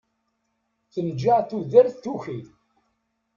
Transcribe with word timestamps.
Tenǧeɛ 0.93 1.37
tudert 1.49 1.95
tuki. 2.03 2.39